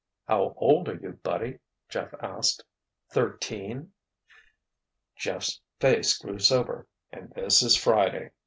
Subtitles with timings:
[0.27, 2.65] "How old are you, buddy," Jeff asked.
[3.09, 3.93] "Thirteen!"
[5.15, 6.87] Jeff's face grew sober.
[7.11, 8.31] "And this is Friday!"